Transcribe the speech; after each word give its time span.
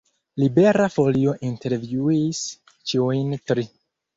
Libera 0.43 0.87
Folio 0.93 1.35
intervjuis 1.49 2.41
ĉiujn 2.73 3.37
tri. 3.51 3.71